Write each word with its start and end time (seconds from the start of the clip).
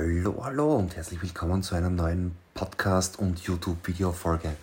Hallo, 0.00 0.44
hallo 0.44 0.76
und 0.76 0.94
herzlich 0.94 1.20
willkommen 1.20 1.60
zu 1.64 1.74
einer 1.74 1.90
neuen 1.90 2.36
Podcast- 2.54 3.18
und 3.18 3.40
YouTube-Video-Folge. 3.40 4.54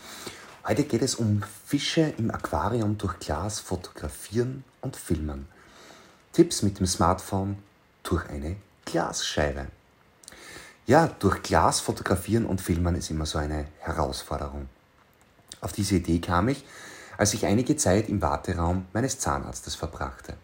Heute 0.66 0.86
geht 0.86 1.02
es 1.02 1.16
um 1.16 1.44
Fische 1.66 2.14
im 2.18 2.32
Aquarium 2.32 2.98
durch 2.98 3.20
Glas 3.20 3.60
fotografieren 3.60 4.64
und 4.80 4.96
filmen. 4.96 5.50
Tipps 6.32 6.62
mit 6.62 6.80
dem 6.80 6.86
Smartphone 6.86 7.58
durch 8.04 8.30
eine 8.30 8.56
Glasscheibe. 8.86 9.68
Ja, 10.86 11.08
durch 11.20 11.44
Glas 11.44 11.82
fotografieren 11.82 12.46
und 12.46 12.62
filmen 12.62 12.96
ist 12.96 13.10
immer 13.10 13.26
so 13.26 13.38
eine 13.38 13.66
Herausforderung. 13.80 14.70
Auf 15.60 15.74
diese 15.74 15.96
Idee 15.96 16.20
kam 16.20 16.48
ich, 16.48 16.64
als 17.18 17.34
ich 17.34 17.46
einige 17.46 17.76
Zeit 17.76 18.08
im 18.08 18.22
Warteraum 18.22 18.86
meines 18.94 19.20
Zahnarztes 19.20 19.76
verbrachte. 19.76 20.36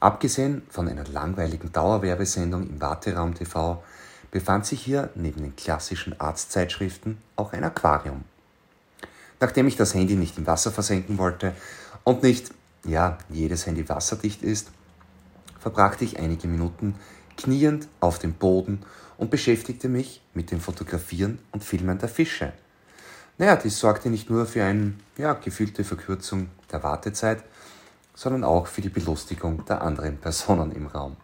Abgesehen 0.00 0.62
von 0.70 0.88
einer 0.88 1.06
langweiligen 1.06 1.70
Dauerwerbesendung 1.70 2.66
im 2.66 2.80
Warteraum 2.80 3.34
TV 3.34 3.82
befand 4.30 4.66
sich 4.66 4.82
hier 4.82 5.10
neben 5.14 5.42
den 5.42 5.56
klassischen 5.56 6.18
Arztzeitschriften 6.20 7.18
auch 7.36 7.52
ein 7.52 7.64
Aquarium. 7.64 8.24
Nachdem 9.40 9.66
ich 9.66 9.76
das 9.76 9.94
Handy 9.94 10.16
nicht 10.16 10.38
im 10.38 10.46
Wasser 10.46 10.72
versenken 10.72 11.18
wollte 11.18 11.54
und 12.04 12.22
nicht, 12.22 12.52
ja, 12.84 13.18
jedes 13.28 13.66
Handy 13.66 13.88
wasserdicht 13.88 14.42
ist, 14.42 14.70
verbrachte 15.58 16.04
ich 16.04 16.18
einige 16.18 16.48
Minuten 16.48 16.94
kniend 17.36 17.88
auf 18.00 18.18
dem 18.18 18.32
Boden 18.32 18.82
und 19.18 19.30
beschäftigte 19.30 19.88
mich 19.88 20.22
mit 20.34 20.50
dem 20.50 20.60
Fotografieren 20.60 21.38
und 21.52 21.64
Filmen 21.64 21.98
der 21.98 22.08
Fische. 22.08 22.52
Naja, 23.38 23.56
dies 23.56 23.78
sorgte 23.78 24.08
nicht 24.08 24.30
nur 24.30 24.46
für 24.46 24.64
eine 24.64 24.94
ja, 25.18 25.34
gefühlte 25.34 25.84
Verkürzung 25.84 26.48
der 26.72 26.82
Wartezeit, 26.82 27.42
sondern 28.14 28.44
auch 28.44 28.66
für 28.66 28.80
die 28.80 28.88
Belustigung 28.88 29.64
der 29.66 29.82
anderen 29.82 30.16
Personen 30.16 30.72
im 30.72 30.86
Raum. 30.86 31.16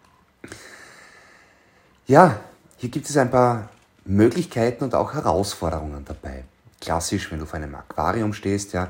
Ja, 2.06 2.41
hier 2.82 2.91
gibt 2.91 3.09
es 3.09 3.16
ein 3.16 3.30
paar 3.30 3.68
Möglichkeiten 4.04 4.82
und 4.82 4.96
auch 4.96 5.14
Herausforderungen 5.14 6.05
dabei. 6.05 6.42
Klassisch, 6.80 7.30
wenn 7.30 7.39
du 7.39 7.47
vor 7.47 7.61
einem 7.61 7.77
Aquarium 7.77 8.33
stehst, 8.33 8.72
ja, 8.72 8.89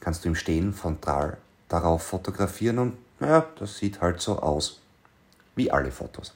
kannst 0.00 0.24
du 0.24 0.30
im 0.30 0.34
Stehen 0.34 0.72
von 0.72 0.98
Drall 1.02 1.36
darauf 1.68 2.02
fotografieren 2.02 2.78
und 2.78 2.96
naja, 3.20 3.44
das 3.58 3.76
sieht 3.76 4.00
halt 4.00 4.22
so 4.22 4.38
aus. 4.38 4.80
Wie 5.56 5.70
alle 5.70 5.90
Fotos. 5.90 6.32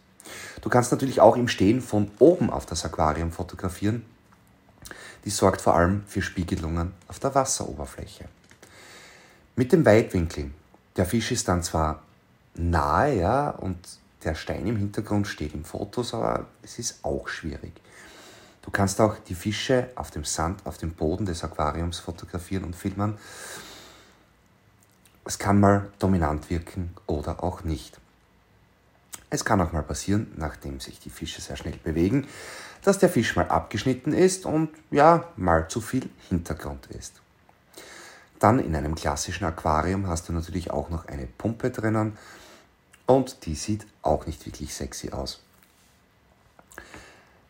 Du 0.61 0.69
kannst 0.69 0.93
natürlich 0.93 1.23
auch 1.23 1.35
im 1.39 1.49
Stehen 1.49 1.81
von 1.81 2.11
oben 2.19 2.51
auf 2.51 2.67
das 2.67 2.85
Aquarium 2.85 3.33
fotografieren. 3.33 4.05
Die 5.25 5.31
sorgt 5.31 5.63
vor 5.63 5.77
allem 5.77 6.05
für 6.07 6.21
Spiegelungen 6.21 6.93
auf 7.09 7.21
der 7.21 7.35
Wasseroberfläche. 7.35 8.27
Mit 9.57 9.73
dem 9.73 9.87
Weitwinkel. 9.87 10.51
Der 10.97 11.07
Fisch 11.07 11.33
ist 11.33 11.49
dann 11.49 11.63
zwar 11.63 12.03
nahe, 12.55 13.19
ja, 13.19 13.49
und 13.49 13.79
der 14.25 14.35
Stein 14.35 14.67
im 14.67 14.77
Hintergrund 14.77 15.27
steht 15.27 15.55
im 15.55 15.65
Fotos, 15.65 16.15
aber 16.15 16.47
es 16.63 16.79
ist 16.79 17.05
auch 17.05 17.29
schwierig. 17.29 17.73
Du 18.63 18.71
kannst 18.71 19.01
auch 19.01 19.17
die 19.19 19.35
Fische 19.35 19.89
auf 19.95 20.11
dem 20.11 20.25
Sand, 20.25 20.67
auf 20.67 20.77
dem 20.77 20.93
Boden 20.93 21.25
des 21.25 21.45
Aquariums 21.45 22.01
fotografieren 22.01 22.65
und 22.65 22.77
filmen. 22.77 23.17
Es 25.25 25.39
kann 25.39 25.61
mal 25.61 25.91
dominant 25.99 26.51
wirken 26.51 26.95
oder 27.07 27.43
auch 27.43 27.65
nicht. 27.65 27.99
Es 29.31 29.45
kann 29.45 29.61
auch 29.61 29.73
mal 29.73 29.83
passieren, 29.83 30.33
nachdem 30.37 30.81
sich 30.81 31.01
die 31.01 31.11
Fische 31.11 31.41
sehr 31.41 31.57
schnell 31.57 31.79
bewegen, 31.83 32.27
dass 32.83 32.99
der 32.99 33.09
Fisch 33.09 33.37
mal 33.37 33.49
abgeschnitten 33.49 34.13
ist 34.13 34.47
und 34.47 34.71
ja, 34.91 35.29
mal 35.37 35.69
zu 35.69 35.81
viel 35.81 36.09
Hintergrund 36.29 36.87
ist. 36.87 37.21
Dann 38.39 38.59
in 38.59 38.75
einem 38.75 38.95
klassischen 38.95 39.45
Aquarium 39.45 40.07
hast 40.07 40.29
du 40.29 40.33
natürlich 40.33 40.71
auch 40.71 40.91
noch 40.91 41.07
eine 41.07 41.27
Pumpe 41.27 41.71
drinnen 41.71 42.17
und 43.09 43.47
die 43.47 43.55
sieht 43.55 43.87
auch 44.03 44.27
nicht 44.27 44.45
wirklich 44.45 44.75
sexy 44.75 45.11
aus. 45.11 45.41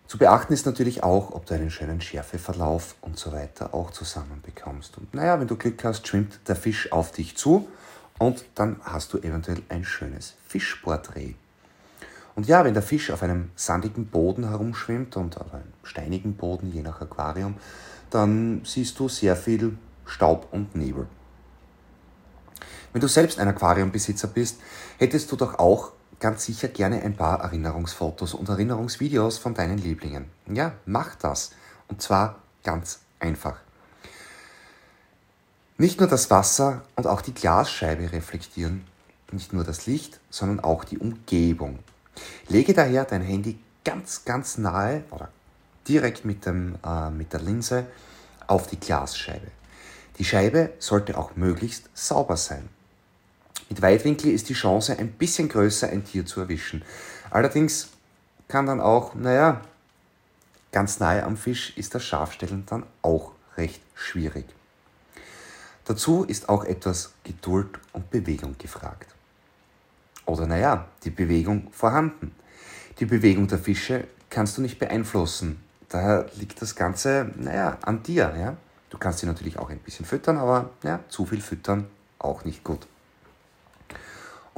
Zu 0.07 0.17
beachten 0.17 0.53
ist 0.55 0.65
natürlich 0.65 1.03
auch, 1.03 1.33
ob 1.33 1.47
du 1.47 1.55
einen 1.55 1.71
schönen 1.71 2.01
Schärfeverlauf 2.01 2.95
und 3.03 3.19
so 3.19 3.33
weiter 3.33 3.75
auch 3.75 3.91
zusammenbekommst. 3.91 4.97
Und 4.97 5.13
naja, 5.13 5.39
wenn 5.39 5.49
du 5.49 5.57
Glück 5.57 5.85
hast, 5.85 6.07
schwimmt 6.07 6.39
der 6.47 6.57
Fisch 6.57 6.93
auf 6.93 7.11
dich 7.13 7.37
zu 7.37 7.69
und 8.19 8.45
dann 8.55 8.81
hast 8.85 9.13
du 9.13 9.19
eventuell 9.19 9.61
ein 9.69 9.85
schönes 9.85 10.35
Fischporträt. 10.47 11.35
Und 12.37 12.47
ja, 12.47 12.65
wenn 12.65 12.73
der 12.73 12.83
Fisch 12.85 13.11
auf 13.11 13.25
einem 13.25 13.51
sandigen 13.57 14.07
Boden 14.07 14.49
herumschwimmt 14.49 15.17
und 15.17 15.39
auf 15.39 15.53
einem 15.53 15.73
steinigen 15.83 16.37
Boden, 16.37 16.73
je 16.73 16.83
nach 16.83 17.01
Aquarium, 17.01 17.57
dann 18.11 18.63
siehst 18.65 18.99
du 19.01 19.09
sehr 19.09 19.35
viel 19.35 19.77
Staub 20.07 20.47
und 20.53 20.77
Nebel. 20.77 21.09
Wenn 22.93 23.01
du 23.01 23.09
selbst 23.09 23.39
ein 23.39 23.49
Aquariumbesitzer 23.49 24.29
bist, 24.29 24.61
hättest 24.99 25.31
du 25.31 25.37
doch 25.37 25.59
auch 25.59 25.93
ganz 26.21 26.45
sicher 26.45 26.69
gerne 26.69 27.03
ein 27.03 27.17
paar 27.17 27.41
Erinnerungsfotos 27.41 28.35
und 28.35 28.49
Erinnerungsvideos 28.49 29.39
von 29.39 29.55
deinen 29.55 29.79
Lieblingen. 29.79 30.27
Ja, 30.47 30.73
mach 30.87 31.15
das. 31.15 31.53
Und 31.89 32.03
zwar 32.03 32.37
ganz 32.65 33.01
einfach. 33.21 33.57
Nicht 35.77 36.01
nur 36.01 36.09
das 36.09 36.31
Wasser 36.31 36.83
und 36.97 37.07
auch 37.07 37.23
die 37.23 37.35
Glasscheibe 37.35 38.11
reflektieren 38.13 38.85
nicht 39.33 39.53
nur 39.53 39.65
das 39.65 39.87
Licht, 39.87 40.21
sondern 40.31 40.61
auch 40.61 40.85
die 40.85 40.99
Umgebung. 40.99 41.79
Lege 42.49 42.75
daher 42.75 43.05
dein 43.05 43.23
Handy 43.23 43.59
ganz, 43.85 44.25
ganz 44.25 44.59
nahe 44.59 45.05
oder 45.11 45.29
direkt 45.87 46.25
mit, 46.25 46.47
dem, 46.47 46.77
äh, 46.85 47.11
mit 47.11 47.33
der 47.33 47.41
Linse 47.41 47.87
auf 48.47 48.67
die 48.67 48.81
Glasscheibe. 48.81 49.49
Die 50.19 50.25
Scheibe 50.25 50.73
sollte 50.79 51.17
auch 51.17 51.37
möglichst 51.37 51.89
sauber 51.95 52.37
sein. 52.37 52.69
Mit 53.69 53.83
Weitwinkel 53.83 54.31
ist 54.33 54.49
die 54.49 54.55
Chance 54.55 54.99
ein 54.99 55.13
bisschen 55.13 55.49
größer, 55.49 55.89
ein 55.89 56.05
Tier 56.05 56.25
zu 56.25 56.41
erwischen. 56.41 56.83
Allerdings 57.31 57.91
kann 58.49 58.67
dann 58.67 58.81
auch, 58.81 59.15
naja, 59.15 59.61
ganz 60.73 61.01
nahe 61.01 61.23
am 61.23 61.37
Fisch 61.37 61.77
ist 61.77 61.95
das 61.95 62.05
Scharfstellen 62.05 62.65
dann 62.67 62.85
auch 63.03 63.33
recht 63.57 63.83
schwierig. 63.95 64.47
Dazu 65.85 66.25
ist 66.25 66.49
auch 66.49 66.65
etwas 66.65 67.13
Geduld 67.25 67.79
und 67.93 68.11
Bewegung 68.11 68.57
gefragt. 68.59 69.15
Oder 70.27 70.47
naja, 70.47 70.87
die 71.05 71.11
Bewegung 71.11 71.69
vorhanden. 71.73 72.35
Die 73.01 73.07
Bewegung 73.07 73.49
der 73.49 73.59
Fische 73.59 74.07
kannst 74.29 74.59
du 74.59 74.63
nicht 74.63 74.79
beeinflussen. 74.79 75.63
Daher 75.89 76.27
liegt 76.35 76.61
das 76.61 76.77
Ganze, 76.77 77.33
naja, 77.37 77.79
an 77.83 78.03
dir. 78.03 78.35
Ja? 78.39 78.57
Du 78.91 78.99
kannst 78.99 79.21
sie 79.21 79.27
natürlich 79.27 79.59
auch 79.59 79.71
ein 79.71 79.79
bisschen 79.79 80.05
füttern, 80.05 80.37
aber 80.37 80.71
ja, 80.83 81.01
zu 81.09 81.25
viel 81.25 81.41
füttern 81.41 81.87
auch 82.19 82.45
nicht 82.45 82.65
gut. 82.65 82.87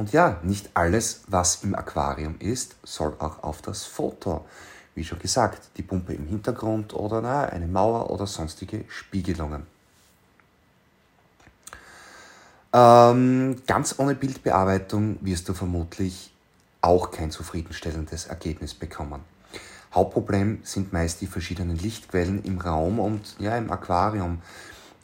Und 0.01 0.13
ja, 0.13 0.41
nicht 0.43 0.71
alles, 0.73 1.21
was 1.27 1.63
im 1.63 1.75
Aquarium 1.75 2.37
ist, 2.39 2.75
soll 2.83 3.13
auch 3.19 3.43
auf 3.43 3.61
das 3.61 3.85
Foto. 3.85 4.47
Wie 4.95 5.05
schon 5.05 5.19
gesagt, 5.19 5.77
die 5.77 5.83
Pumpe 5.83 6.15
im 6.15 6.27
Hintergrund 6.27 6.95
oder 6.95 7.21
na, 7.21 7.43
eine 7.45 7.67
Mauer 7.67 8.09
oder 8.09 8.27
sonstige 8.27 8.87
Spiegelungen. 8.89 9.67
Ähm, 12.73 13.61
ganz 13.67 13.97
ohne 13.99 14.15
Bildbearbeitung 14.15 15.19
wirst 15.21 15.51
du 15.51 15.53
vermutlich 15.53 16.33
auch 16.81 17.11
kein 17.11 17.31
zufriedenstellendes 17.31 18.25
Ergebnis 18.25 18.73
bekommen. 18.73 19.21
Hauptproblem 19.93 20.61
sind 20.63 20.95
meist 20.95 21.21
die 21.21 21.27
verschiedenen 21.27 21.77
Lichtquellen 21.77 22.43
im 22.45 22.59
Raum 22.59 23.01
und 23.01 23.37
ja 23.39 23.55
im 23.59 23.71
Aquarium. 23.71 24.41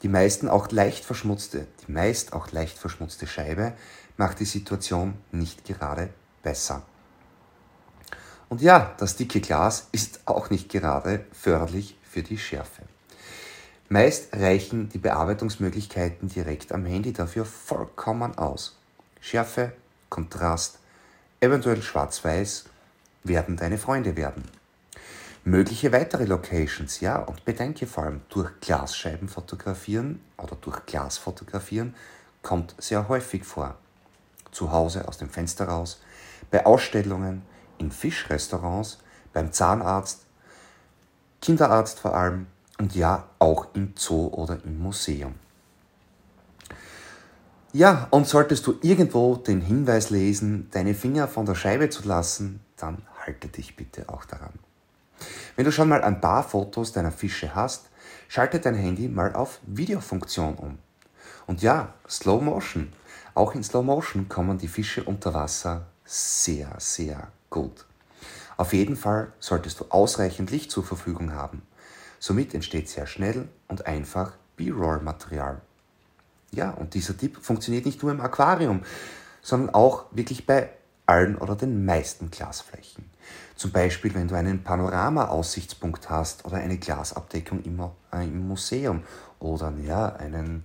Die 0.03 0.09
meisten 0.09 0.47
auch 0.47 0.71
leicht 0.71 1.03
verschmutzte, 1.03 1.67
die 1.85 1.91
meist 1.91 2.33
auch 2.33 2.51
leicht 2.51 2.77
verschmutzte 2.77 3.27
Scheibe 3.27 3.73
macht 4.17 4.39
die 4.39 4.45
Situation 4.45 5.13
nicht 5.31 5.65
gerade 5.65 6.09
besser. 6.43 6.83
Und 8.49 8.61
ja, 8.61 8.95
das 8.97 9.15
dicke 9.15 9.41
Glas 9.41 9.87
ist 9.91 10.21
auch 10.25 10.49
nicht 10.49 10.69
gerade 10.69 11.25
förderlich 11.31 11.97
für 12.03 12.23
die 12.23 12.37
Schärfe. 12.37 12.83
Meist 13.89 14.33
reichen 14.33 14.89
die 14.89 14.97
Bearbeitungsmöglichkeiten 14.97 16.29
direkt 16.29 16.71
am 16.71 16.85
Handy 16.85 17.13
dafür 17.13 17.45
vollkommen 17.45 18.37
aus. 18.37 18.77
Schärfe, 19.21 19.73
Kontrast, 20.09 20.79
eventuell 21.39 21.81
schwarz-weiß 21.81 22.65
werden 23.23 23.57
deine 23.57 23.77
Freunde 23.77 24.15
werden. 24.15 24.43
Mögliche 25.47 25.93
weitere 25.93 26.25
Locations, 26.25 26.99
ja, 26.99 27.19
und 27.19 27.45
bedenke 27.45 27.87
vor 27.87 28.03
allem 28.03 28.19
durch 28.27 28.51
Glasscheiben 28.59 29.29
fotografieren 29.29 30.19
oder 30.37 30.57
durch 30.57 30.85
Glas 30.85 31.17
fotografieren 31.17 31.95
kommt 32.41 32.75
sehr 32.79 33.07
häufig 33.07 33.45
vor 33.45 33.77
zu 34.51 34.73
Hause 34.73 35.07
aus 35.07 35.19
dem 35.19 35.29
Fenster 35.29 35.69
raus, 35.69 36.01
bei 36.51 36.65
Ausstellungen, 36.65 37.43
in 37.77 37.91
Fischrestaurants, 37.91 38.97
beim 39.31 39.53
Zahnarzt, 39.53 40.25
Kinderarzt 41.41 42.01
vor 42.01 42.13
allem 42.13 42.47
und 42.77 42.93
ja 42.93 43.29
auch 43.39 43.67
im 43.73 43.93
Zoo 43.95 44.27
oder 44.27 44.61
im 44.65 44.77
Museum. 44.79 45.35
Ja, 47.71 48.09
und 48.11 48.27
solltest 48.27 48.67
du 48.67 48.75
irgendwo 48.81 49.37
den 49.37 49.61
Hinweis 49.61 50.09
lesen, 50.09 50.69
deine 50.71 50.93
Finger 50.93 51.29
von 51.29 51.45
der 51.45 51.55
Scheibe 51.55 51.89
zu 51.89 52.05
lassen, 52.05 52.59
dann 52.75 53.03
halte 53.25 53.47
dich 53.47 53.77
bitte 53.77 54.09
auch 54.09 54.25
daran. 54.25 54.66
Wenn 55.55 55.65
du 55.65 55.71
schon 55.71 55.89
mal 55.89 56.03
ein 56.03 56.21
paar 56.21 56.43
Fotos 56.43 56.91
deiner 56.91 57.11
Fische 57.11 57.55
hast, 57.55 57.89
schalte 58.27 58.59
dein 58.59 58.75
Handy 58.75 59.07
mal 59.07 59.33
auf 59.33 59.59
Videofunktion 59.65 60.55
um. 60.55 60.77
Und 61.45 61.61
ja, 61.61 61.93
Slow 62.09 62.43
Motion. 62.43 62.91
Auch 63.33 63.55
in 63.55 63.63
Slow 63.63 63.83
Motion 63.83 64.27
kommen 64.29 64.57
die 64.57 64.67
Fische 64.67 65.03
unter 65.03 65.33
Wasser 65.33 65.85
sehr, 66.03 66.73
sehr 66.77 67.27
gut. 67.49 67.85
Auf 68.57 68.73
jeden 68.73 68.95
Fall 68.95 69.31
solltest 69.39 69.79
du 69.79 69.85
ausreichend 69.89 70.51
Licht 70.51 70.71
zur 70.71 70.83
Verfügung 70.83 71.33
haben. 71.33 71.61
Somit 72.19 72.53
entsteht 72.53 72.89
sehr 72.89 73.05
schnell 73.05 73.47
und 73.67 73.85
einfach 73.85 74.33
B-Roll-Material. 74.55 75.61
Ja, 76.51 76.71
und 76.71 76.93
dieser 76.93 77.15
Tipp 77.15 77.37
funktioniert 77.41 77.85
nicht 77.85 78.01
nur 78.01 78.11
im 78.11 78.21
Aquarium, 78.21 78.81
sondern 79.41 79.73
auch 79.73 80.05
wirklich 80.11 80.45
bei 80.45 80.69
allen 81.07 81.37
oder 81.37 81.55
den 81.55 81.85
meisten 81.85 82.29
Glasflächen. 82.29 83.09
Zum 83.55 83.71
Beispiel, 83.71 84.13
wenn 84.13 84.27
du 84.27 84.35
einen 84.35 84.63
Panorama-Aussichtspunkt 84.63 86.09
hast 86.09 86.45
oder 86.45 86.57
eine 86.57 86.77
Glasabdeckung 86.77 87.63
im, 87.63 87.79
äh, 88.13 88.23
im 88.23 88.47
Museum 88.47 89.01
oder 89.39 89.73
ja, 89.83 90.15
einen, 90.15 90.63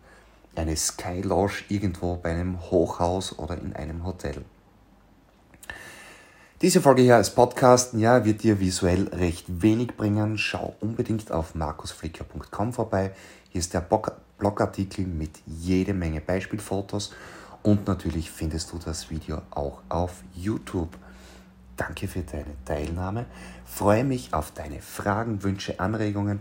eine 0.55 0.77
Sky 0.77 1.23
Lodge 1.23 1.65
irgendwo 1.69 2.17
bei 2.17 2.33
einem 2.33 2.61
Hochhaus 2.71 3.39
oder 3.39 3.57
in 3.57 3.73
einem 3.73 4.05
Hotel. 4.05 4.45
Diese 6.61 6.81
Folge 6.81 7.03
hier 7.03 7.17
als 7.17 7.35
Podcast 7.35 7.95
ja, 7.95 8.25
wird 8.25 8.43
dir 8.43 8.61
visuell 8.61 9.09
recht 9.09 9.47
wenig 9.63 9.97
bringen. 9.97 10.39
Schau 10.39 10.77
unbedingt 10.81 11.33
auf 11.33 11.55
markusflicker.com 11.55 12.73
vorbei. 12.73 13.13
Hier 13.49 13.59
ist 13.59 13.75
der 13.75 13.81
Blogartikel 14.39 15.07
mit 15.07 15.31
jede 15.47 15.93
Menge 15.93 16.21
Beispielfotos 16.21 17.13
und 17.63 17.87
natürlich 17.87 18.31
findest 18.31 18.73
du 18.73 18.79
das 18.79 19.11
Video 19.11 19.43
auch 19.51 19.83
auf 19.89 20.23
YouTube. 20.35 20.97
Danke 21.77 22.09
für 22.09 22.23
deine 22.23 22.55
Teilnahme. 22.65 23.27
Freue 23.65 24.05
mich 24.05 24.35
auf 24.35 24.51
deine 24.53 24.81
Fragen, 24.81 25.43
Wünsche, 25.43 25.81
Anregungen. 25.81 26.41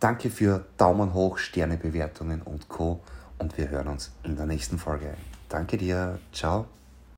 Danke 0.00 0.30
für 0.30 0.64
Daumen 0.76 1.14
hoch, 1.14 1.38
Sternebewertungen 1.38 2.42
und 2.42 2.68
Co. 2.68 3.00
Und 3.38 3.56
wir 3.58 3.68
hören 3.68 3.88
uns 3.88 4.12
in 4.22 4.36
der 4.36 4.46
nächsten 4.46 4.78
Folge. 4.78 5.14
Danke 5.48 5.76
dir. 5.76 6.18
Ciao. 6.32 6.66